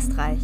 [0.00, 0.40] Geistreich,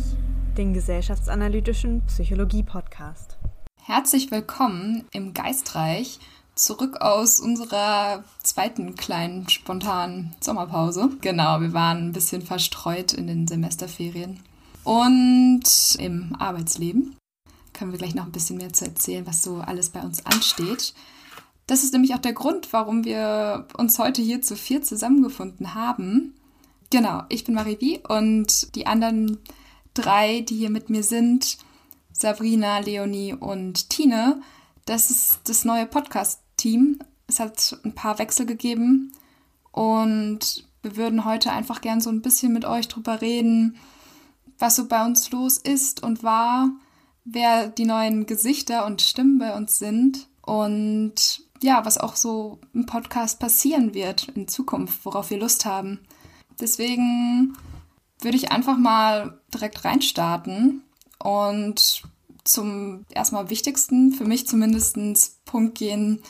[0.59, 3.39] den gesellschaftsanalytischen Psychologie-Podcast.
[3.83, 6.19] Herzlich willkommen im Geistreich,
[6.55, 11.09] zurück aus unserer zweiten kleinen spontanen Sommerpause.
[11.23, 14.41] Genau, wir waren ein bisschen verstreut in den Semesterferien
[14.85, 17.17] und im Arbeitsleben.
[17.73, 20.93] Können wir gleich noch ein bisschen mehr zu erzählen, was so alles bei uns ansteht.
[21.67, 26.35] Das ist nämlich auch der Grund, warum wir uns heute hier zu vier zusammengefunden haben.
[26.91, 29.39] Genau, ich bin Marivi und die anderen
[29.95, 31.59] drei, die hier mit mir sind,
[32.13, 34.41] Sabrina, Leonie und Tine,
[34.85, 37.01] das ist das neue Podcast-Team.
[37.27, 39.13] Es hat ein paar Wechsel gegeben
[39.73, 43.77] und wir würden heute einfach gern so ein bisschen mit euch drüber reden,
[44.59, 46.71] was so bei uns los ist und war,
[47.25, 52.87] wer die neuen Gesichter und Stimmen bei uns sind und ja, was auch so im
[52.87, 56.06] Podcast passieren wird in Zukunft, worauf wir Lust haben.
[56.61, 57.57] Deswegen
[58.21, 60.83] würde ich einfach mal direkt reinstarten
[61.19, 62.03] und
[62.45, 64.97] zum erstmal wichtigsten, für mich zumindest,
[65.45, 66.23] Punkt gehen,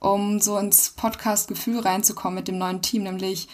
[0.00, 3.48] um so ins Podcast-Gefühl reinzukommen mit dem neuen Team, nämlich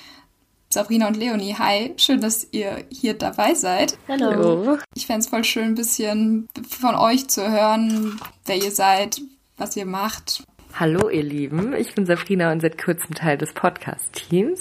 [0.70, 1.54] Sabrina und Leonie.
[1.54, 3.96] Hi, schön, dass ihr hier dabei seid.
[4.08, 4.78] Hallo.
[4.94, 9.20] Ich fände es voll schön, ein bisschen von euch zu hören, wer ihr seid,
[9.56, 10.44] was ihr macht,
[10.76, 14.60] Hallo ihr Lieben, ich bin Sabrina und seit kurzem Teil des Podcast-Teams.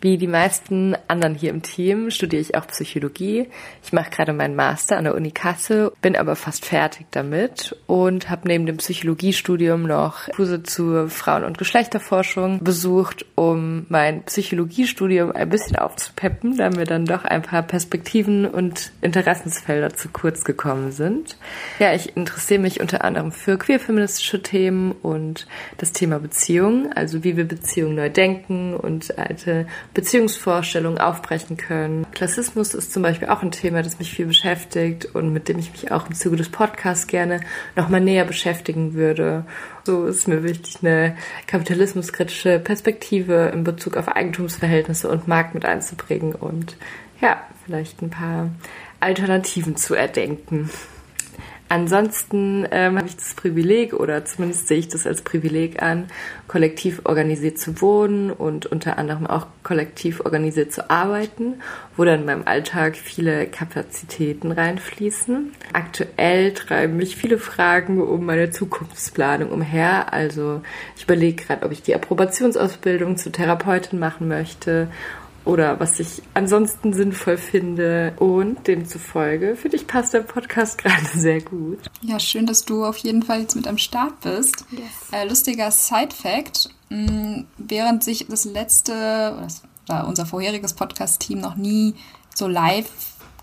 [0.00, 3.46] Wie die meisten anderen hier im Team studiere ich auch Psychologie.
[3.84, 8.30] Ich mache gerade meinen Master an der Uni Kassel, bin aber fast fertig damit und
[8.30, 15.50] habe neben dem Psychologiestudium noch Kurse zur Frauen- und Geschlechterforschung besucht, um mein Psychologiestudium ein
[15.50, 21.36] bisschen aufzupeppen, da mir dann doch ein paar Perspektiven und Interessensfelder zu kurz gekommen sind.
[21.78, 25.43] Ja, ich interessiere mich unter anderem für queerfeministische Themen und
[25.78, 32.06] das Thema Beziehung, also wie wir Beziehungen neu denken und alte Beziehungsvorstellungen aufbrechen können.
[32.12, 35.72] Klassismus ist zum Beispiel auch ein Thema, das mich viel beschäftigt und mit dem ich
[35.72, 37.40] mich auch im Zuge des Podcasts gerne
[37.76, 39.44] nochmal näher beschäftigen würde.
[39.84, 41.16] So ist mir wichtig, eine
[41.46, 46.76] kapitalismuskritische Perspektive in Bezug auf Eigentumsverhältnisse und Markt mit einzubringen und
[47.20, 48.50] ja, vielleicht ein paar
[49.00, 50.70] Alternativen zu erdenken.
[51.68, 56.08] Ansonsten ähm, habe ich das Privileg, oder zumindest sehe ich das als Privileg an,
[56.46, 61.54] kollektiv organisiert zu wohnen und unter anderem auch kollektiv organisiert zu arbeiten,
[61.96, 65.52] wo dann in meinem Alltag viele Kapazitäten reinfließen.
[65.72, 70.12] Aktuell treiben mich viele Fragen um meine Zukunftsplanung umher.
[70.12, 70.60] Also
[70.96, 74.88] ich überlege gerade, ob ich die Approbationsausbildung zur Therapeutin machen möchte
[75.44, 78.14] oder was ich ansonsten sinnvoll finde.
[78.18, 81.78] Und demzufolge, finde ich, passt der Podcast gerade sehr gut.
[82.00, 84.64] Ja, schön, dass du auf jeden Fall jetzt mit am Start bist.
[84.70, 84.82] Yes.
[85.12, 89.46] Äh, lustiger Side-Fact: mm, Während sich das letzte,
[89.88, 91.94] oder unser vorheriges Podcast-Team noch nie
[92.34, 92.90] so live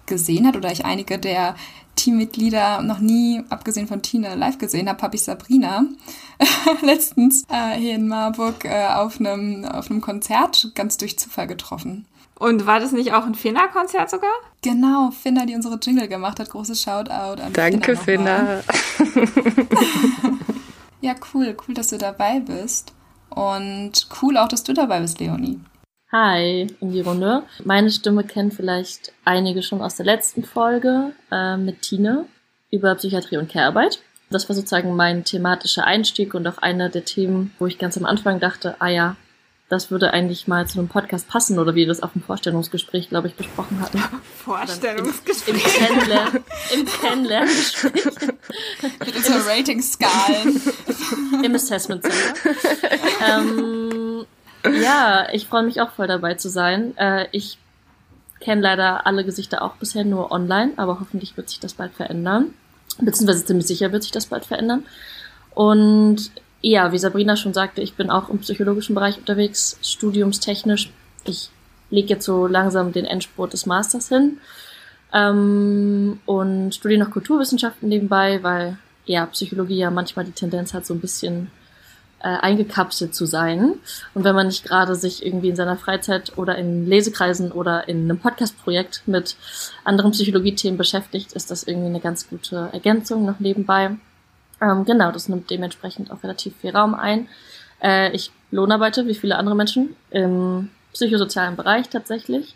[0.05, 1.55] gesehen hat oder ich einige der
[2.01, 5.85] Teammitglieder noch nie, abgesehen von Tina, live gesehen habe, habe ich Sabrina
[6.81, 12.07] letztens äh, hier in Marburg äh, auf einem auf einem Konzert ganz durch Zufall getroffen.
[12.39, 14.31] Und war das nicht auch ein Finna-Konzert sogar?
[14.63, 16.49] Genau, Finna, die unsere Jingle gemacht hat.
[16.49, 18.61] Großes Shoutout an Danke, Finna.
[21.01, 21.55] ja, cool.
[21.67, 22.93] Cool, dass du dabei bist.
[23.29, 25.59] Und cool auch, dass du dabei bist, Leonie.
[26.11, 27.43] Hi in die Runde.
[27.63, 32.25] Meine Stimme kennen vielleicht einige schon aus der letzten Folge äh, mit Tine
[32.69, 34.01] über Psychiatrie und Care-Arbeit.
[34.29, 38.05] Das war sozusagen mein thematischer Einstieg und auch einer der Themen, wo ich ganz am
[38.05, 39.15] Anfang dachte, ah ja,
[39.69, 43.07] das würde eigentlich mal zu einem Podcast passen oder wie wir das auf dem Vorstellungsgespräch,
[43.07, 44.03] glaube ich, besprochen hatten.
[44.43, 45.47] Vorstellungsgespräch.
[45.47, 46.43] Im, im, Kennenlern,
[46.73, 48.05] im Kennenlerngespräch.
[48.99, 50.61] Mit unseren Rating-Skalen.
[51.41, 52.33] Im Assessment Center.
[53.25, 54.00] ähm,
[54.81, 56.95] ja, ich freue mich auch voll dabei zu sein.
[56.97, 57.57] Äh, ich
[58.39, 62.53] kenne leider alle Gesichter auch bisher nur online, aber hoffentlich wird sich das bald verändern.
[62.99, 64.85] Beziehungsweise ziemlich sicher wird sich das bald verändern.
[65.53, 66.31] Und
[66.61, 70.91] ja, wie Sabrina schon sagte, ich bin auch im psychologischen Bereich unterwegs, studiumstechnisch.
[71.25, 71.49] Ich
[71.89, 74.37] lege jetzt so langsam den Endspurt des Masters hin
[75.13, 80.93] ähm, und studiere noch Kulturwissenschaften nebenbei, weil ja Psychologie ja manchmal die Tendenz hat, so
[80.93, 81.51] ein bisschen
[82.23, 83.75] äh, eingekapselt zu sein.
[84.13, 88.03] Und wenn man nicht gerade sich irgendwie in seiner Freizeit oder in Lesekreisen oder in
[88.03, 89.35] einem Podcast-Projekt mit
[89.83, 93.97] anderen Psychologie-Themen beschäftigt, ist das irgendwie eine ganz gute Ergänzung noch nebenbei.
[94.61, 97.27] Ähm, genau, das nimmt dementsprechend auch relativ viel Raum ein.
[97.81, 102.55] Äh, ich lohnarbeite, wie viele andere Menschen, im psychosozialen Bereich tatsächlich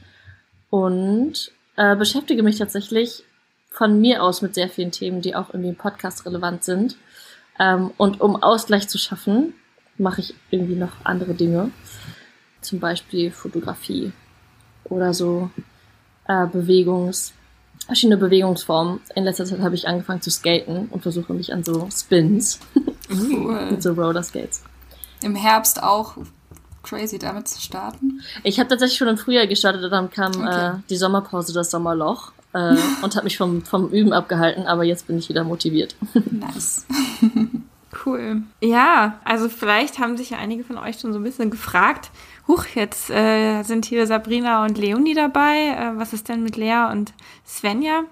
[0.69, 3.23] und äh, beschäftige mich tatsächlich
[3.69, 6.97] von mir aus mit sehr vielen Themen, die auch irgendwie im Podcast relevant sind.
[7.59, 9.53] Ähm, und um Ausgleich zu schaffen,
[9.97, 11.71] mache ich irgendwie noch andere Dinge.
[12.61, 14.11] Zum Beispiel Fotografie
[14.85, 15.49] oder so
[16.27, 17.31] äh, Bewegungs-,
[17.85, 18.99] verschiedene Bewegungsformen.
[19.15, 22.59] In letzter Zeit habe ich angefangen zu skaten und versuche mich an so Spins
[23.09, 23.65] Cool.
[23.71, 24.63] mit so Roller Skates.
[25.21, 26.17] Im Herbst auch
[26.83, 28.21] crazy damit zu starten.
[28.43, 30.67] Ich habe tatsächlich schon im Frühjahr gestartet und dann kam Okay.
[30.69, 35.07] äh, die Sommerpause, das Sommerloch äh, und hat mich vom, vom Üben abgehalten, aber jetzt
[35.07, 35.95] bin ich wieder motiviert.
[36.31, 36.85] Nice.
[38.03, 38.43] Cool.
[38.61, 42.11] Ja, also vielleicht haben sich ja einige von euch schon so ein bisschen gefragt,
[42.47, 45.75] huch, jetzt äh, sind hier Sabrina und Leonie dabei.
[45.77, 47.13] Äh, was ist denn mit Lea und
[47.47, 48.03] Svenja?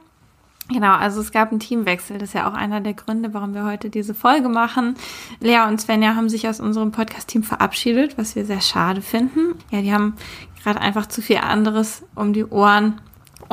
[0.70, 2.18] Genau, also es gab einen Teamwechsel.
[2.18, 4.96] Das ist ja auch einer der Gründe, warum wir heute diese Folge machen.
[5.42, 9.56] Lea und Svenja haben sich aus unserem Podcast-Team verabschiedet, was wir sehr schade finden.
[9.72, 10.16] Ja, die haben
[10.64, 13.02] gerade einfach zu viel anderes um die Ohren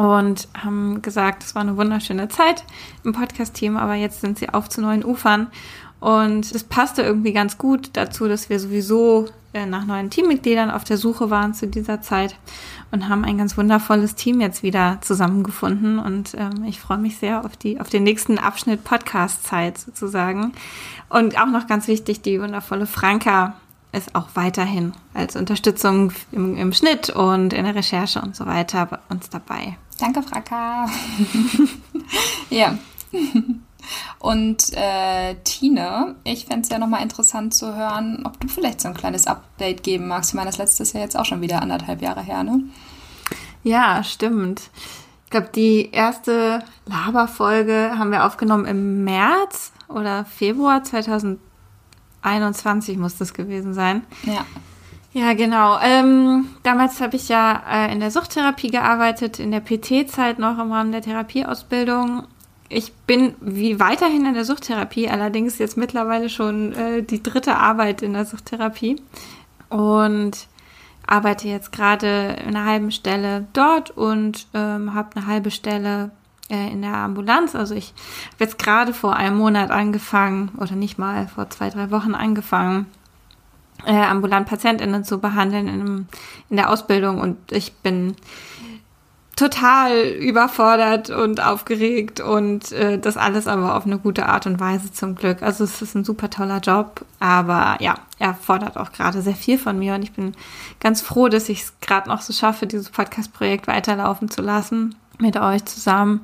[0.01, 2.65] und haben gesagt, es war eine wunderschöne Zeit
[3.05, 5.49] im Podcast-Team, aber jetzt sind sie auf zu neuen Ufern.
[6.01, 10.85] Und das passte irgendwie ganz gut dazu, dass wir sowieso äh, nach neuen Teammitgliedern auf
[10.85, 12.35] der Suche waren zu dieser Zeit
[12.91, 15.99] und haben ein ganz wundervolles Team jetzt wieder zusammengefunden.
[15.99, 20.53] Und ähm, ich freue mich sehr auf, die, auf den nächsten Abschnitt Podcast-Zeit sozusagen.
[21.11, 23.57] Und auch noch ganz wichtig, die wundervolle Franka
[23.93, 28.87] ist auch weiterhin als Unterstützung im, im Schnitt und in der Recherche und so weiter
[28.87, 29.77] bei uns dabei.
[30.01, 30.87] Danke, Fraka.
[32.51, 32.79] ja.
[34.19, 38.89] Und äh, Tine, ich fände es ja nochmal interessant zu hören, ob du vielleicht so
[38.89, 40.31] ein kleines Update geben magst.
[40.31, 42.65] Ich meine, das letzte ist ja jetzt auch schon wieder anderthalb Jahre her, ne?
[43.63, 44.71] Ja, stimmt.
[45.25, 53.35] Ich glaube, die erste Laberfolge haben wir aufgenommen im März oder Februar 2021 muss das
[53.35, 54.05] gewesen sein.
[54.25, 54.45] Ja.
[55.13, 55.79] Ja, genau.
[55.83, 60.71] Ähm, damals habe ich ja äh, in der Suchttherapie gearbeitet, in der PT-Zeit noch im
[60.71, 62.25] Rahmen der Therapieausbildung.
[62.69, 68.03] Ich bin wie weiterhin in der Suchttherapie, allerdings jetzt mittlerweile schon äh, die dritte Arbeit
[68.03, 69.03] in der Suchttherapie
[69.69, 70.47] und
[71.05, 76.13] arbeite jetzt gerade in einer halben Stelle dort und ähm, habe eine halbe Stelle
[76.49, 77.57] äh, in der Ambulanz.
[77.57, 77.95] Also ich
[78.35, 82.87] habe jetzt gerade vor einem Monat angefangen oder nicht mal vor zwei, drei Wochen angefangen,
[83.87, 86.09] äh, ambulant PatientInnen zu behandeln in,
[86.49, 88.17] in der Ausbildung und ich bin
[89.41, 94.93] total überfordert und aufgeregt und äh, das alles aber auf eine gute Art und Weise
[94.93, 95.43] zum Glück.
[95.43, 99.57] Also es ist ein super toller Job, aber ja, er fordert auch gerade sehr viel
[99.57, 100.35] von mir und ich bin
[100.79, 105.39] ganz froh, dass ich es gerade noch so schaffe, dieses Podcast-Projekt weiterlaufen zu lassen mit
[105.39, 106.21] euch zusammen.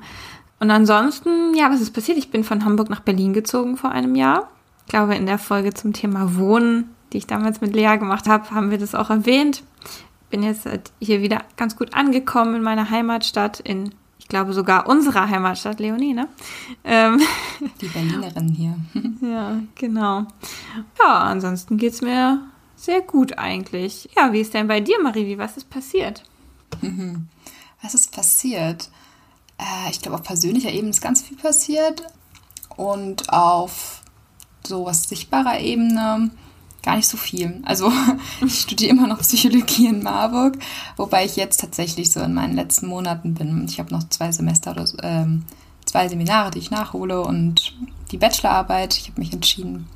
[0.59, 2.19] Und ansonsten, ja, was ist passiert?
[2.19, 4.47] Ich bin von Hamburg nach Berlin gezogen vor einem Jahr.
[4.85, 8.51] Ich glaube, in der Folge zum Thema Wohnen, die ich damals mit Lea gemacht habe,
[8.51, 9.63] haben wir das auch erwähnt.
[10.29, 10.67] Bin jetzt
[10.99, 16.13] hier wieder ganz gut angekommen in meiner Heimatstadt, in, ich glaube, sogar unserer Heimatstadt, Leonie,
[16.13, 16.27] ne?
[16.83, 17.21] Ähm,
[17.79, 18.75] Die Berlinerin hier.
[19.21, 20.25] ja, genau.
[20.99, 22.41] Ja, ansonsten geht's mir
[22.75, 24.09] sehr gut eigentlich.
[24.17, 25.27] Ja, wie ist denn bei dir, Marie?
[25.27, 26.23] Wie was ist passiert?
[27.81, 28.89] Was ist passiert?
[29.57, 32.03] Äh, ich glaube, auf persönlicher Ebene ist ganz viel passiert.
[32.75, 34.01] Und auf
[34.65, 36.31] so was sichtbarer Ebene
[36.87, 37.61] gar nicht so viel.
[37.65, 37.91] Also
[38.45, 40.57] ich studiere immer noch Psychologie in Marburg,
[40.95, 43.65] wobei ich jetzt tatsächlich so in meinen letzten Monaten bin.
[43.67, 45.43] Ich habe noch zwei Semester oder ähm,
[45.83, 47.75] zwei Seminare, die ich nachhole und
[48.11, 48.97] die Bachelorarbeit.
[48.97, 49.89] Ich habe mich entschieden,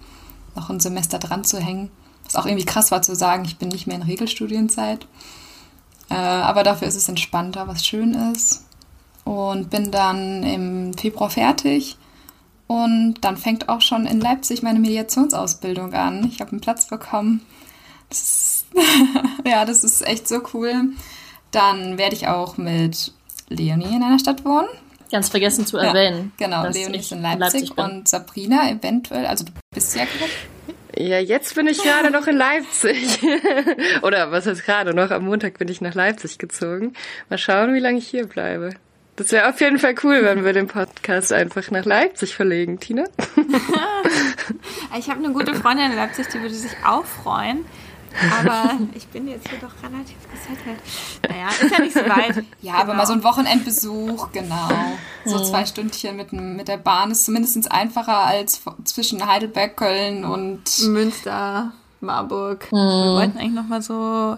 [0.53, 1.91] noch ein Semester dran zu hängen.
[2.25, 5.07] Was auch irgendwie krass war zu sagen, ich bin nicht mehr in Regelstudienzeit.
[6.09, 8.65] Äh, aber dafür ist es entspannter, was schön ist.
[9.23, 11.95] Und bin dann im Februar fertig.
[12.71, 16.23] Und dann fängt auch schon in Leipzig meine Mediationsausbildung an.
[16.23, 17.45] Ich habe einen Platz bekommen.
[18.07, 18.65] Das ist,
[19.45, 20.93] ja, das ist echt so cool.
[21.51, 23.11] Dann werde ich auch mit
[23.49, 24.69] Leonie in einer Stadt wohnen.
[25.11, 26.31] Ganz vergessen zu erwähnen.
[26.39, 27.83] Ja, genau, dass Leonie ich ist in Leipzig, bin.
[27.83, 32.37] und Sabrina eventuell, also du bist ja gerade Ja, jetzt bin ich gerade noch in
[32.37, 33.19] Leipzig.
[34.01, 35.11] Oder was heißt gerade noch?
[35.11, 36.93] Am Montag bin ich nach Leipzig gezogen.
[37.29, 38.75] Mal schauen, wie lange ich hier bleibe.
[39.15, 43.03] Das wäre auf jeden Fall cool, wenn wir den Podcast einfach nach Leipzig verlegen, Tina.
[44.97, 47.65] Ich habe eine gute Freundin in Leipzig, die würde sich auch freuen.
[48.39, 50.79] Aber ich bin jetzt hier doch relativ gesettelt.
[51.29, 52.43] Naja, ist ja nicht so weit.
[52.61, 54.69] Ja, aber mal so ein Wochenendbesuch, genau.
[55.25, 60.63] So zwei Stündchen mit, mit der Bahn ist zumindest einfacher als zwischen Heidelberg, Köln und
[60.87, 62.67] Münster, Marburg.
[62.71, 64.37] Wir wollten eigentlich noch mal so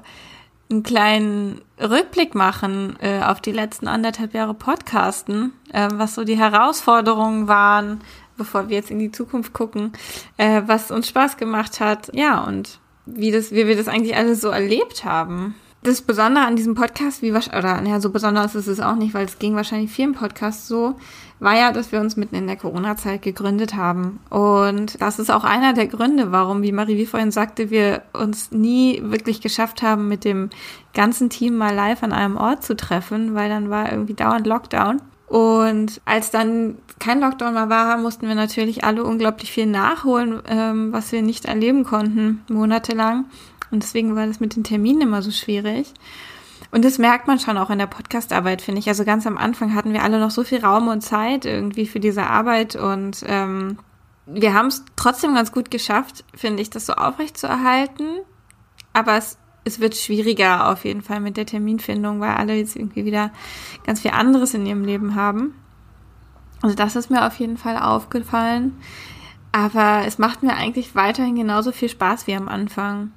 [0.74, 6.38] einen kleinen Rückblick machen äh, auf die letzten anderthalb Jahre Podcasten, äh, was so die
[6.38, 8.02] Herausforderungen waren,
[8.38, 9.94] bevor wir jetzt in die Zukunft gucken,
[10.38, 14.42] äh, was uns Spaß gemacht hat, ja und wie das, wie wir das eigentlich alles
[14.42, 15.56] so erlebt haben.
[15.84, 19.26] Das Besondere an diesem Podcast, wie oder naja, so besonders ist es auch nicht, weil
[19.26, 20.96] es ging wahrscheinlich vielen Podcasts so,
[21.42, 24.22] war ja, dass wir uns mitten in der Corona-Zeit gegründet haben.
[24.30, 28.52] Und das ist auch einer der Gründe, warum, wie Marie wie vorhin sagte, wir uns
[28.52, 30.52] nie wirklich geschafft haben, mit dem
[30.94, 35.02] ganzen Team mal live an einem Ort zu treffen, weil dann war irgendwie dauernd Lockdown.
[35.28, 40.94] Und als dann kein Lockdown mehr war, mussten wir natürlich alle unglaublich viel nachholen, ähm,
[40.94, 43.26] was wir nicht erleben konnten, monatelang.
[43.74, 45.92] Und deswegen war das mit den Terminen immer so schwierig.
[46.70, 48.88] Und das merkt man schon auch in der Podcastarbeit, finde ich.
[48.88, 52.00] Also ganz am Anfang hatten wir alle noch so viel Raum und Zeit irgendwie für
[52.00, 53.80] diese Arbeit und ähm,
[54.28, 58.20] wir haben es trotzdem ganz gut geschafft, finde ich, das so aufrecht zu erhalten.
[58.94, 63.06] Aber es, es wird schwieriger auf jeden Fall mit der Terminfindung, weil alle jetzt irgendwie
[63.06, 63.32] wieder
[63.88, 65.56] ganz viel anderes in ihrem Leben haben.
[66.62, 68.78] Also das ist mir auf jeden Fall aufgefallen.
[69.52, 73.12] Aber es macht mir eigentlich weiterhin genauso viel Spaß wie am Anfang.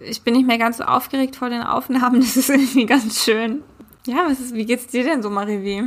[0.00, 2.20] Ich bin nicht mehr ganz so aufgeregt vor den Aufnahmen.
[2.20, 3.62] Das ist irgendwie ganz schön.
[4.06, 5.84] Ja, was ist, wie geht's dir denn so, Marivi?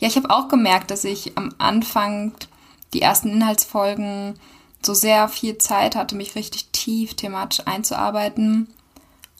[0.00, 2.32] Ja, ich habe auch gemerkt, dass ich am Anfang
[2.92, 4.38] die ersten Inhaltsfolgen
[4.82, 8.68] so sehr viel Zeit hatte, mich richtig tief thematisch einzuarbeiten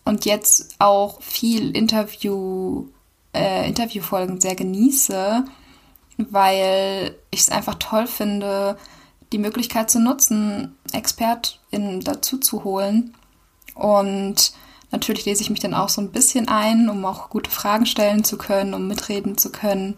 [0.05, 2.88] und jetzt auch viel Interview,
[3.35, 5.45] äh, Interviewfolgen sehr genieße,
[6.17, 8.76] weil ich es einfach toll finde,
[9.33, 13.14] die Möglichkeit zu nutzen, ExpertInnen dazu zu holen.
[13.78, 14.52] Und
[14.90, 18.25] natürlich lese ich mich dann auch so ein bisschen ein, um auch gute Fragen stellen
[18.25, 19.94] zu können, um mitreden zu können.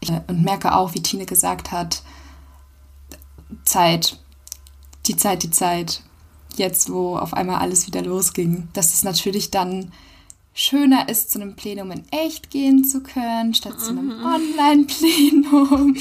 [0.00, 2.02] Ich, und merke auch, wie Tine gesagt hat,
[3.64, 4.18] Zeit,
[5.06, 6.02] die Zeit, die Zeit,
[6.56, 9.92] jetzt wo auf einmal alles wieder losging, dass es natürlich dann
[10.54, 14.24] schöner ist, zu einem Plenum in echt gehen zu können, statt zu einem mhm.
[14.24, 15.96] Online-Plenum.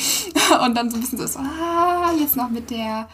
[0.66, 3.08] Und dann so ein bisschen so, ah, jetzt noch mit der,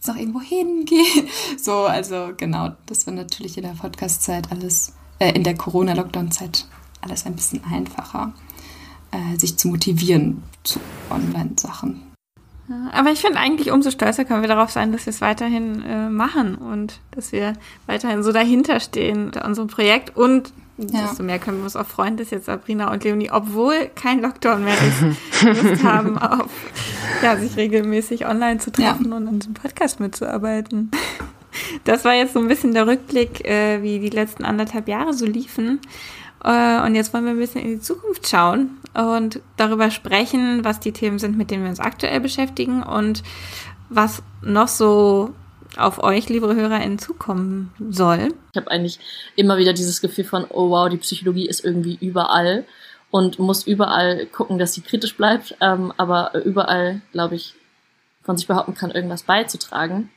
[0.00, 1.28] jetzt noch irgendwo hingehen.
[1.58, 6.66] So, also genau, das war natürlich in der Podcast-Zeit alles, äh, in der Corona-Lockdown-Zeit
[7.02, 8.32] alles ein bisschen einfacher,
[9.10, 10.80] äh, sich zu motivieren zu
[11.10, 12.09] Online-Sachen.
[12.92, 16.08] Aber ich finde eigentlich, umso stolzer können wir darauf sein, dass wir es weiterhin äh,
[16.08, 17.54] machen und dass wir
[17.86, 20.16] weiterhin so dahinter stehen unter unserem Projekt.
[20.16, 21.02] Und ja.
[21.02, 24.64] desto mehr können wir uns auch freuen, dass jetzt Sabrina und Leonie, obwohl kein Lockdown
[24.64, 26.50] mehr ist, Lust haben, auf
[27.22, 29.16] ja, sich regelmäßig online zu treffen ja.
[29.16, 30.90] und an diesem Podcast mitzuarbeiten.
[31.84, 35.26] Das war jetzt so ein bisschen der Rückblick, äh, wie die letzten anderthalb Jahre so
[35.26, 35.80] liefen.
[36.44, 40.80] Äh, und jetzt wollen wir ein bisschen in die Zukunft schauen und darüber sprechen, was
[40.80, 43.22] die Themen sind, mit denen wir uns aktuell beschäftigen und
[43.88, 45.34] was noch so
[45.76, 48.34] auf euch, liebe HörerInnen, zukommen soll.
[48.52, 48.98] Ich habe eigentlich
[49.36, 52.64] immer wieder dieses Gefühl von, oh wow, die Psychologie ist irgendwie überall
[53.10, 57.54] und muss überall gucken, dass sie kritisch bleibt, ähm, aber überall, glaube ich,
[58.22, 60.10] von sich behaupten kann, irgendwas beizutragen.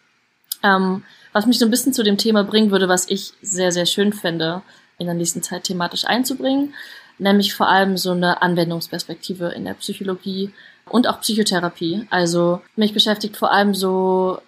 [0.63, 1.03] Ähm,
[1.33, 4.13] was mich so ein bisschen zu dem Thema bringen würde, was ich sehr, sehr schön
[4.13, 4.61] finde,
[4.99, 6.73] in der nächsten Zeit thematisch einzubringen,
[7.17, 10.51] nämlich vor allem so eine Anwendungsperspektive in der Psychologie
[10.89, 12.07] und auch Psychotherapie.
[12.09, 14.39] Also mich beschäftigt vor allem so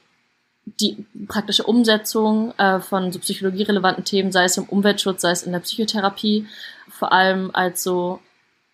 [0.66, 5.52] die praktische Umsetzung äh, von so psychologierelevanten Themen, sei es im Umweltschutz, sei es in
[5.52, 6.48] der Psychotherapie,
[6.90, 8.20] vor allem als so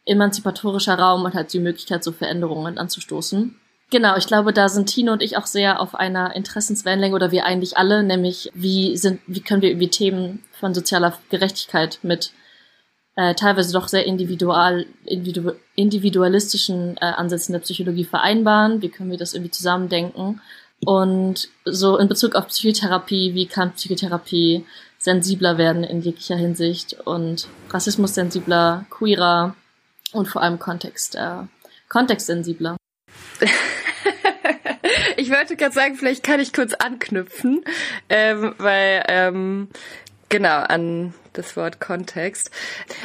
[0.06, 3.56] emanzipatorischer Raum und halt die Möglichkeit, so Veränderungen anzustoßen.
[3.92, 7.46] Genau, ich glaube, da sind Tine und ich auch sehr auf einer Interessenswellenlänge oder wir
[7.46, 12.32] eigentlich alle, nämlich wie sind, wie können wir irgendwie Themen von sozialer Gerechtigkeit mit
[13.16, 19.18] äh, teilweise doch sehr individual, individu individualistischen äh, Ansätzen der Psychologie vereinbaren, wie können wir
[19.18, 20.42] das irgendwie zusammendenken?
[20.86, 24.66] Und so in Bezug auf Psychotherapie, wie kann Psychotherapie
[24.98, 26.94] sensibler werden in jeglicher Hinsicht?
[27.06, 29.56] Und Rassismus sensibler, queerer
[30.14, 31.44] und vor allem Kontext, äh,
[31.90, 32.78] kontextsensibler.
[35.18, 37.64] ich wollte gerade sagen, vielleicht kann ich kurz anknüpfen,
[38.10, 39.70] ähm, weil ähm,
[40.32, 42.50] genau an das Wort Kontext.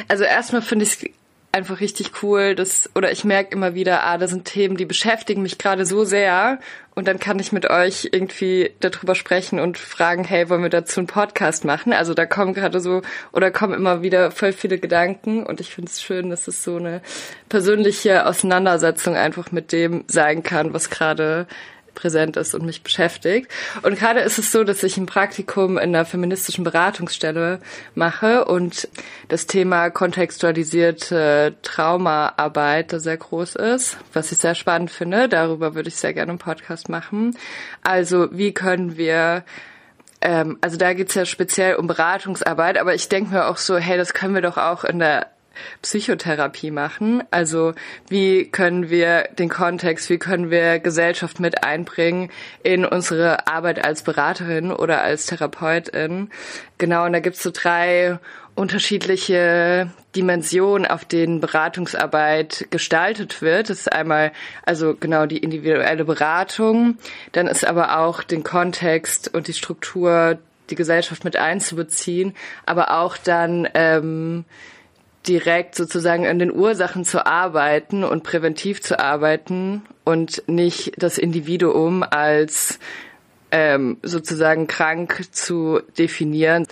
[0.07, 1.09] Also erstmal finde ich es
[1.51, 5.41] einfach richtig cool, dass oder ich merke immer wieder, ah, da sind Themen, die beschäftigen
[5.41, 6.59] mich gerade so sehr
[6.93, 10.99] und dann kann ich mit euch irgendwie darüber sprechen und fragen, hey, wollen wir dazu
[10.99, 11.93] einen Podcast machen?
[11.93, 15.89] Also da kommen gerade so oder kommen immer wieder voll viele Gedanken und ich finde
[15.89, 17.01] es schön, dass es so eine
[17.49, 21.47] persönliche Auseinandersetzung einfach mit dem sein kann, was gerade
[21.97, 23.51] präsent ist und mich beschäftigt.
[23.81, 27.59] Und gerade ist es so, dass ich ein Praktikum in einer feministischen Beratungsstelle
[27.95, 28.87] mache und
[29.27, 35.27] das Thema kontextualisierte Traumaarbeit sehr groß ist, was ich sehr spannend finde.
[35.27, 37.35] Darüber würde ich sehr gerne einen Podcast machen.
[37.83, 39.43] Also wie können wir
[40.21, 43.97] ähm, also da geht's ja speziell um Beratungsarbeit, aber ich denke mir auch so, hey,
[43.97, 45.27] das können wir doch auch in der
[45.81, 47.23] Psychotherapie machen.
[47.31, 47.73] Also
[48.09, 52.29] wie können wir den Kontext, wie können wir Gesellschaft mit einbringen
[52.63, 56.29] in unsere Arbeit als Beraterin oder als Therapeutin.
[56.77, 58.19] Genau, und da gibt's so drei
[58.57, 63.69] unterschiedliche Dimensionen, auf denen Beratungsarbeit gestaltet wird.
[63.69, 64.31] Das ist einmal
[64.65, 66.97] also genau die individuelle Beratung,
[67.33, 70.39] dann ist aber auch den Kontext und die Struktur,
[70.71, 72.35] die Gesellschaft mit einzubeziehen,
[72.65, 74.43] aber auch dann ähm,
[75.27, 82.03] direkt sozusagen an den Ursachen zu arbeiten und präventiv zu arbeiten und nicht das Individuum
[82.03, 82.79] als
[83.51, 86.65] ähm, sozusagen krank zu definieren.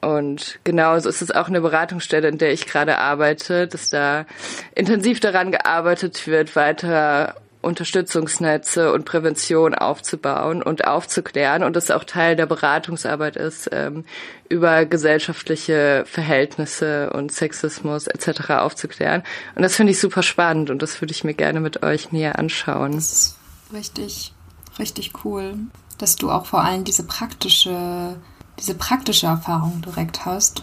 [0.00, 4.26] Und genau so ist es auch eine Beratungsstelle, in der ich gerade arbeite, dass da
[4.74, 12.36] intensiv daran gearbeitet wird, weiter Unterstützungsnetze und Prävention aufzubauen und aufzuklären und das auch Teil
[12.36, 14.04] der Beratungsarbeit ist, ähm,
[14.48, 18.50] über gesellschaftliche Verhältnisse und Sexismus etc.
[18.50, 19.24] aufzuklären.
[19.56, 22.38] Und das finde ich super spannend und das würde ich mir gerne mit euch näher
[22.38, 22.92] anschauen.
[22.92, 23.38] Das ist
[23.72, 24.32] richtig,
[24.78, 25.54] richtig cool,
[25.98, 28.16] dass du auch vor allem diese praktische,
[28.58, 30.62] diese praktische Erfahrung direkt hast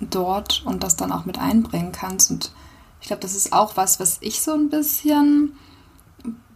[0.00, 2.30] dort und das dann auch mit einbringen kannst.
[2.30, 2.52] Und
[3.02, 5.52] ich glaube, das ist auch was, was ich so ein bisschen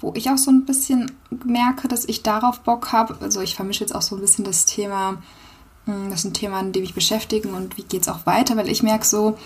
[0.01, 1.13] wo ich auch so ein bisschen
[1.45, 3.17] merke, dass ich darauf Bock habe.
[3.21, 5.23] Also ich vermische jetzt auch so ein bisschen das Thema,
[5.87, 8.69] hm, das ein Thema, an dem ich beschäftigen und wie geht es auch weiter, weil
[8.69, 9.39] ich merke so,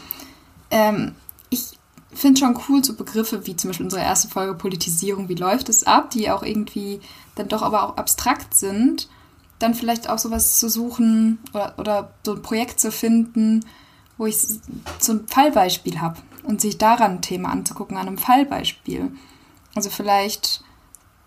[0.70, 1.14] ähm,
[1.50, 1.78] ich
[2.12, 5.84] finde schon cool so Begriffe wie zum Beispiel unsere erste Folge Politisierung, wie läuft es
[5.84, 7.00] ab, die auch irgendwie
[7.36, 9.08] dann doch aber auch abstrakt sind,
[9.58, 13.64] dann vielleicht auch sowas zu suchen oder, oder so ein Projekt zu finden,
[14.16, 14.38] wo ich
[14.98, 19.12] so ein Fallbeispiel habe und sich daran ein Thema anzugucken, an einem Fallbeispiel.
[19.78, 20.64] Also vielleicht,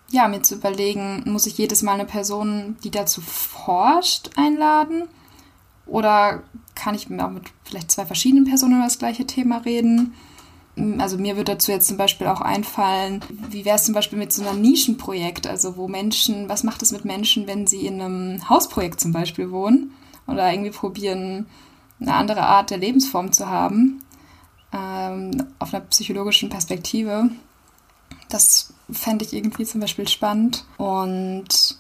[0.09, 5.03] ja, mir zu überlegen, muss ich jedes Mal eine Person, die dazu forscht, einladen?
[5.85, 6.43] Oder
[6.75, 10.15] kann ich auch mit vielleicht zwei verschiedenen Personen über das gleiche Thema reden?
[10.97, 14.33] Also mir würde dazu jetzt zum Beispiel auch einfallen, wie wäre es zum Beispiel mit
[14.33, 18.49] so einem Nischenprojekt, also wo Menschen, was macht es mit Menschen, wenn sie in einem
[18.49, 19.93] Hausprojekt zum Beispiel wohnen
[20.27, 21.45] oder irgendwie probieren,
[22.01, 24.03] eine andere Art der Lebensform zu haben,
[24.73, 27.29] ähm, auf einer psychologischen Perspektive.
[28.31, 30.65] Das fände ich irgendwie zum Beispiel spannend.
[30.77, 31.77] Und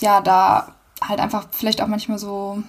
[0.00, 0.74] ja, da
[1.06, 2.62] halt einfach vielleicht auch manchmal so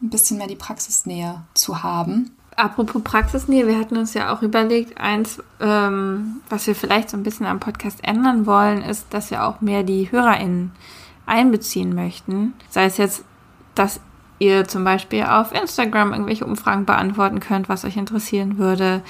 [0.00, 2.30] ein bisschen mehr die Praxisnähe zu haben.
[2.56, 7.22] Apropos Praxisnähe, wir hatten uns ja auch überlegt, eins, ähm, was wir vielleicht so ein
[7.22, 10.72] bisschen am Podcast ändern wollen, ist, dass wir auch mehr die HörerInnen
[11.26, 12.54] einbeziehen möchten.
[12.68, 13.24] Sei es jetzt,
[13.74, 14.00] dass
[14.40, 19.02] ihr zum Beispiel auf Instagram irgendwelche Umfragen beantworten könnt, was euch interessieren würde,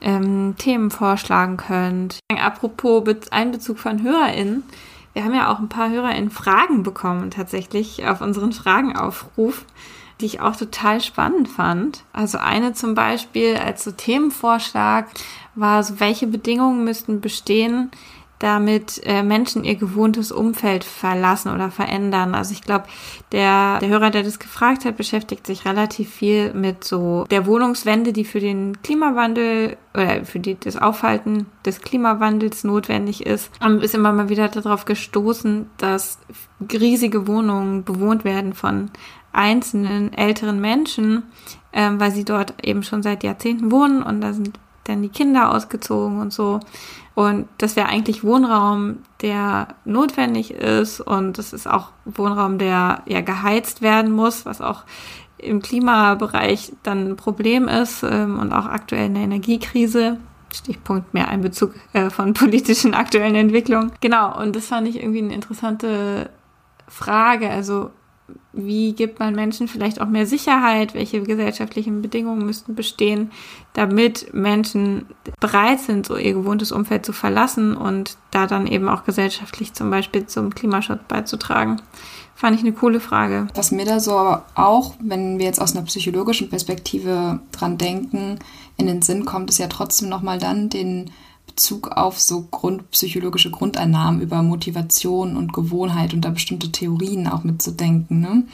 [0.00, 2.18] ähm, Themen vorschlagen könnt.
[2.36, 4.64] Apropos Einbezug von HörerInnen,
[5.12, 9.64] wir haben ja auch ein paar HörerInnen Fragen bekommen tatsächlich auf unseren Fragenaufruf,
[10.20, 12.04] die ich auch total spannend fand.
[12.12, 15.06] Also eine zum Beispiel als so Themenvorschlag
[15.54, 17.90] war so, welche Bedingungen müssten bestehen,
[18.38, 22.34] damit äh, Menschen ihr gewohntes Umfeld verlassen oder verändern.
[22.34, 22.84] Also ich glaube,
[23.32, 28.12] der, der Hörer, der das gefragt hat, beschäftigt sich relativ viel mit so der Wohnungswende,
[28.12, 33.50] die für den Klimawandel oder für die, das Aufhalten des Klimawandels notwendig ist.
[33.60, 36.18] Und ist immer mal wieder darauf gestoßen, dass
[36.72, 38.90] riesige Wohnungen bewohnt werden von
[39.32, 41.24] einzelnen älteren Menschen,
[41.72, 45.54] ähm, weil sie dort eben schon seit Jahrzehnten wohnen und da sind dann die Kinder
[45.54, 46.60] ausgezogen und so.
[47.14, 51.00] Und das wäre eigentlich Wohnraum, der notwendig ist.
[51.00, 54.84] Und das ist auch Wohnraum, der ja geheizt werden muss, was auch
[55.38, 60.18] im Klimabereich dann ein Problem ist ähm, und auch aktuell in der Energiekrise.
[60.54, 63.92] Stichpunkt mehr Einbezug äh, von politischen aktuellen Entwicklungen.
[64.00, 66.30] Genau, und das fand ich irgendwie eine interessante
[66.86, 67.50] Frage.
[67.50, 67.90] Also
[68.58, 70.94] wie gibt man Menschen vielleicht auch mehr Sicherheit?
[70.94, 73.30] Welche gesellschaftlichen Bedingungen müssten bestehen,
[73.72, 75.06] damit Menschen
[75.40, 79.90] bereit sind, so ihr gewohntes Umfeld zu verlassen und da dann eben auch gesellschaftlich zum
[79.90, 81.80] Beispiel zum Klimaschutz beizutragen?
[82.34, 83.48] Fand ich eine coole Frage.
[83.54, 88.38] Was mir da so auch, wenn wir jetzt aus einer psychologischen Perspektive dran denken,
[88.76, 91.10] in den Sinn kommt, ist ja trotzdem nochmal dann den
[91.58, 98.20] Bezug auf so grundpsychologische Grundannahmen über Motivation und Gewohnheit und da bestimmte Theorien auch mitzudenken.
[98.20, 98.44] Ne?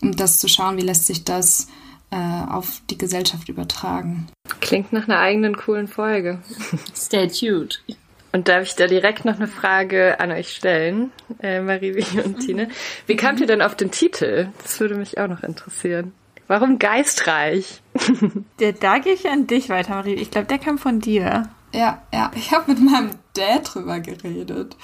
[0.00, 1.66] Und das zu schauen, wie lässt sich das
[2.12, 4.28] äh, auf die Gesellschaft übertragen.
[4.60, 6.38] Klingt nach einer eigenen coolen Folge.
[6.94, 7.82] Stay tuned.
[8.30, 11.10] Und darf ich da direkt noch eine Frage an euch stellen,
[11.42, 12.68] äh, Marie und Tine?
[13.08, 14.50] Wie kamt ihr denn auf den Titel?
[14.62, 16.12] Das würde mich auch noch interessieren.
[16.46, 17.82] Warum geistreich?
[18.60, 20.14] Der, da gehe ich an dich weiter, Marie.
[20.14, 21.48] Ich glaube, der kam von dir.
[21.76, 22.30] Ja, ja.
[22.34, 24.76] Ich habe mit meinem Dad drüber geredet.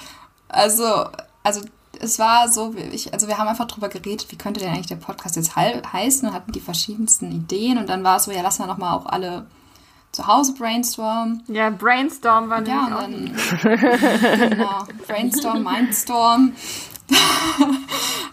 [0.47, 1.05] Also,
[1.43, 1.61] also
[1.99, 4.95] es war so, ich, also wir haben einfach drüber geredet, wie könnte denn eigentlich der
[4.97, 8.59] Podcast jetzt heißen und hatten die verschiedensten Ideen und dann war es so, ja, lass
[8.59, 9.45] mal nochmal auch alle
[10.11, 11.43] zu Hause brainstormen.
[11.47, 13.35] Ja, Brainstorm war ja, und dann,
[14.49, 16.53] genau, Brainstorm, Mindstorm.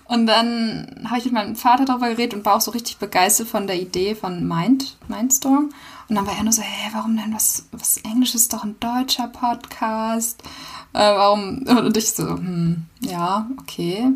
[0.04, 3.48] und dann habe ich mit meinem Vater darüber geredet und war auch so richtig begeistert
[3.48, 5.70] von der Idee von Mind, Mindstorm.
[6.10, 8.74] Und dann war er nur so, hey, warum denn was, was Englisches ist doch ein
[8.80, 10.42] deutscher Podcast?
[10.92, 11.62] Äh, warum?
[11.62, 14.08] Und ich so, hm, ja, okay.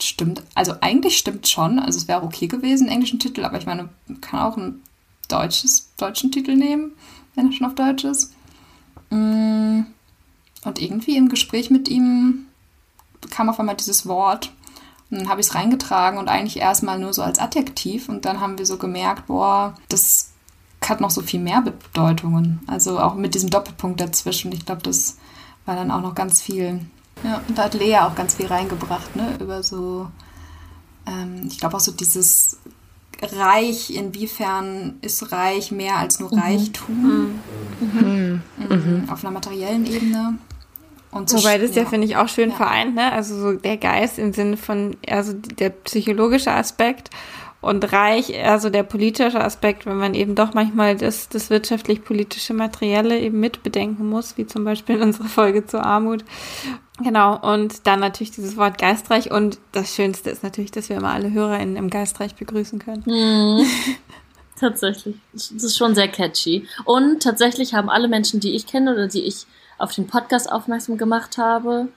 [0.00, 0.42] Stimmt.
[0.54, 1.78] Also eigentlich stimmt schon.
[1.78, 3.90] Also es wäre okay gewesen, einen englischen Titel, aber ich meine,
[4.22, 4.80] kann auch ein
[5.28, 6.92] deutsches, deutschen Titel nehmen,
[7.34, 8.32] wenn er schon auf Deutsch ist.
[9.10, 9.80] Mm,
[10.64, 12.46] und irgendwie im Gespräch mit ihm
[13.28, 14.50] kam auf einmal dieses Wort.
[15.10, 18.08] Und dann habe ich es reingetragen und eigentlich erstmal nur so als Adjektiv.
[18.08, 20.29] Und dann haben wir so gemerkt, boah, das
[20.88, 22.60] hat noch so viel mehr Bedeutungen.
[22.66, 24.52] Also auch mit diesem Doppelpunkt dazwischen.
[24.52, 25.18] Ich glaube, das
[25.66, 26.80] war dann auch noch ganz viel.
[27.22, 29.36] Ja, und da hat Lea auch ganz viel reingebracht, ne?
[29.40, 30.08] Über so,
[31.06, 32.58] ähm, ich glaube auch so dieses
[33.22, 36.38] Reich, inwiefern ist Reich mehr als nur mhm.
[36.38, 37.40] Reichtum?
[37.80, 38.42] Mhm.
[38.56, 39.04] Mhm.
[39.10, 40.38] Auf einer materiellen Ebene.
[41.10, 42.56] Und Wobei das ja, ja finde ich, auch schön ja.
[42.56, 43.12] vereint, ne?
[43.12, 47.10] Also so der Geist im Sinne von, also der psychologische Aspekt
[47.60, 53.18] und Reich, also der politische Aspekt, wenn man eben doch manchmal das, das wirtschaftlich-politische Materielle
[53.18, 56.24] eben mitbedenken muss, wie zum Beispiel in unserer Folge zur Armut.
[57.02, 61.12] Genau, und dann natürlich dieses Wort geistreich und das Schönste ist natürlich, dass wir immer
[61.12, 63.02] alle HörerInnen im Geistreich begrüßen können.
[63.06, 63.66] Mhm.
[64.60, 65.16] tatsächlich.
[65.32, 66.66] Das ist schon sehr catchy.
[66.84, 69.46] Und tatsächlich haben alle Menschen, die ich kenne oder die ich
[69.78, 71.88] auf den Podcast aufmerksam gemacht habe,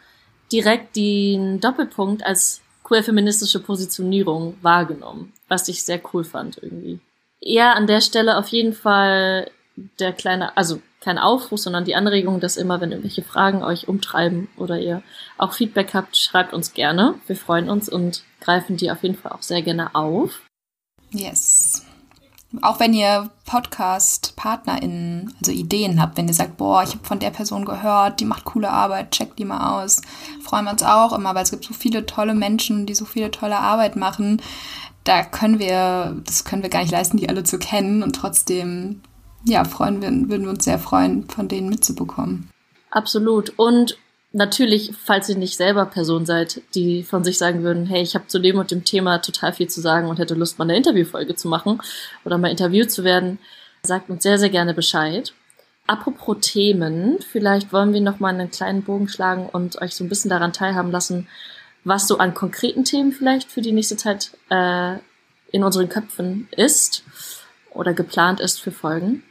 [0.52, 7.00] direkt den Doppelpunkt als queer-feministische Positionierung wahrgenommen, was ich sehr cool fand irgendwie.
[7.40, 9.50] Ja, an der Stelle auf jeden Fall
[10.00, 14.48] der kleine, also kein Aufruf, sondern die Anregung, dass immer, wenn irgendwelche Fragen euch umtreiben
[14.58, 15.04] oder ihr
[15.38, 17.16] auch Feedback habt, schreibt uns gerne.
[17.28, 20.42] Wir freuen uns und greifen die auf jeden Fall auch sehr gerne auf.
[21.12, 21.86] Yes.
[22.62, 27.32] Auch wenn ihr Podcast-PartnerInnen, also Ideen habt, wenn ihr sagt, boah, ich habe von der
[27.32, 30.02] Person gehört, die macht coole Arbeit, checkt die mal aus.
[30.42, 33.32] Freuen wir uns auch immer, weil es gibt so viele tolle Menschen, die so viele
[33.32, 34.42] tolle Arbeit machen.
[35.04, 39.02] Da können wir, das können wir gar nicht leisten, die alle zu kennen und trotzdem,
[39.44, 42.50] ja, freuen wir, würden wir uns sehr freuen, von denen mitzubekommen.
[42.92, 43.54] Absolut.
[43.58, 43.98] Und
[44.34, 48.28] natürlich, falls ihr nicht selber Person seid, die von sich sagen würden, hey, ich habe
[48.28, 51.36] zu dem und dem Thema total viel zu sagen und hätte Lust, mal eine Interviewfolge
[51.36, 51.82] zu machen
[52.26, 53.40] oder mal interviewt zu werden,
[53.84, 55.34] sagt uns sehr, sehr gerne Bescheid.
[55.86, 60.10] Apropos Themen, vielleicht wollen wir noch mal einen kleinen Bogen schlagen und euch so ein
[60.10, 61.28] bisschen daran teilhaben lassen,
[61.84, 64.96] was so an konkreten Themen vielleicht für die nächste Zeit äh,
[65.52, 67.04] in unseren Köpfen ist
[67.72, 69.24] oder geplant ist für Folgen.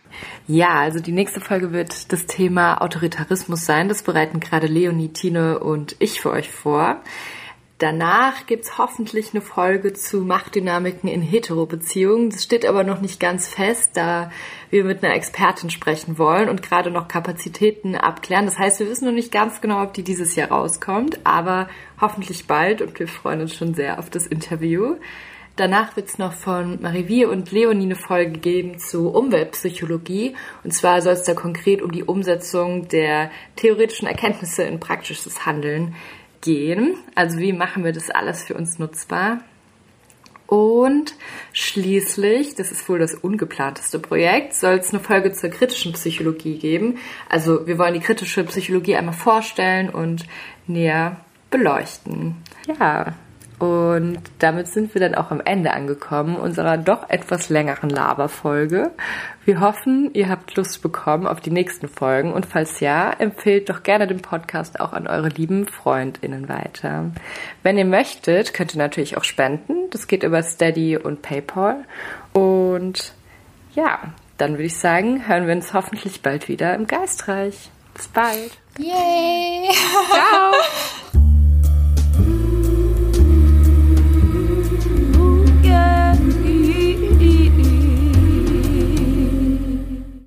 [0.46, 3.88] Ja, also die nächste Folge wird das Thema Autoritarismus sein.
[3.88, 7.03] Das bereiten gerade Leonie, Tine und ich für euch vor.
[7.83, 12.31] Danach gibt's hoffentlich eine Folge zu Machtdynamiken in Hetero-Beziehungen.
[12.31, 14.31] Das steht aber noch nicht ganz fest, da
[14.70, 18.44] wir mit einer Expertin sprechen wollen und gerade noch Kapazitäten abklären.
[18.44, 21.68] Das heißt, wir wissen noch nicht ganz genau, ob die dieses Jahr rauskommt, aber
[22.01, 24.94] hoffentlich bald und wir freuen uns schon sehr auf das Interview.
[25.57, 30.35] Danach wird es noch von Marivier und Leonie eine Folge geben zu Umweltpsychologie.
[30.65, 35.95] Und zwar soll es da konkret um die Umsetzung der theoretischen Erkenntnisse in praktisches Handeln
[36.41, 36.97] gehen.
[37.15, 39.41] Also wie machen wir das alles für uns nutzbar?
[40.47, 41.15] Und
[41.55, 46.99] schließlich, das ist wohl das ungeplanteste Projekt, soll es eine Folge zur kritischen Psychologie geben.
[47.29, 50.27] Also wir wollen die kritische Psychologie einmal vorstellen und
[50.67, 52.37] näher beleuchten.
[52.67, 53.15] Ja,
[53.62, 58.90] und damit sind wir dann auch am Ende angekommen unserer doch etwas längeren Laberfolge.
[59.44, 63.85] Wir hoffen, ihr habt Lust bekommen auf die nächsten Folgen und falls ja, empfehlt doch
[63.85, 67.12] gerne den Podcast auch an eure lieben Freundinnen weiter.
[67.62, 69.88] Wenn ihr möchtet, könnt ihr natürlich auch spenden.
[69.92, 71.85] Das geht über Steady und PayPal.
[72.33, 73.14] Und
[73.77, 74.01] ja,
[74.38, 77.70] dann würde ich sagen, hören wir uns hoffentlich bald wieder im Geistreich.
[77.94, 78.59] Bis bald.
[78.77, 79.70] Yay!
[80.11, 81.22] Ciao!